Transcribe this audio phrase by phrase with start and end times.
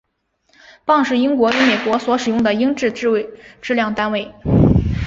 [0.83, 4.33] 磅是英国与美国所使用的英制质量单位。